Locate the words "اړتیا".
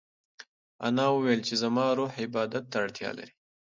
2.83-3.09